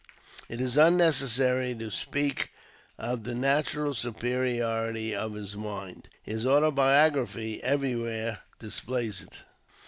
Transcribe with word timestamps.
It 0.49 0.59
is 0.59 0.77
unnecessary 0.77 1.75
to 1.75 1.91
speak 1.91 2.49
of 2.97 3.23
the 3.23 3.35
natural 3.35 3.93
superiority 3.93 5.13
of 5.13 5.35
his 5.35 5.53
AMEEICAN 5.53 5.63
EDITION. 5.63 5.69
19 5.69 5.71
mind: 5.93 6.09
his 6.23 6.43
autobiography 6.43 7.61
everywhere 7.61 8.39
displays 8.57 9.21
it. 9.21 9.43